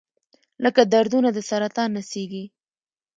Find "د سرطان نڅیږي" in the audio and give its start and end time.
1.33-2.45